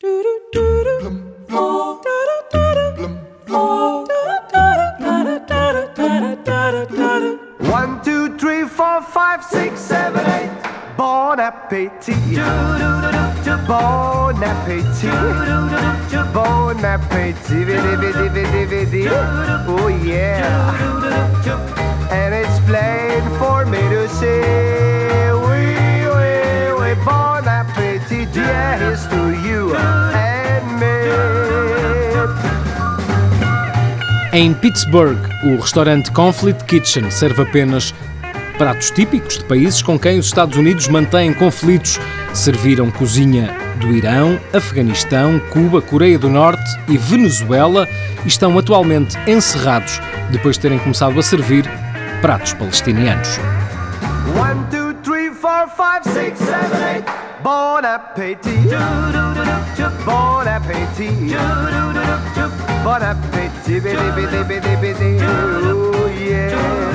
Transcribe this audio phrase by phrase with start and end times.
[0.00, 0.10] One,
[8.04, 10.50] two, three, four, five, six, seven, eight.
[10.96, 12.14] Bon appetit.
[13.66, 15.10] Bon appetit.
[16.32, 17.68] Bon appetit.
[19.66, 20.78] Oh yeah.
[22.12, 25.74] And it's plain for me to say, oui,
[26.06, 26.94] oui, oui.
[27.04, 28.28] Bon appetit.
[28.36, 29.87] Yeah, here's to you
[34.38, 37.92] Em Pittsburgh, o restaurante Conflict Kitchen serve apenas
[38.56, 41.98] pratos típicos de países com quem os Estados Unidos mantêm conflitos.
[42.32, 47.88] Serviram cozinha do Irão, Afeganistão, Cuba, Coreia do Norte e Venezuela
[48.24, 51.68] e estão atualmente encerrados depois de terem começado a servir
[52.22, 53.40] pratos palestinianos.
[62.84, 63.47] Bon appetit.
[63.68, 63.82] Bidi,
[64.48, 65.20] bidi, bidi.
[65.20, 66.87] Oh, yeah.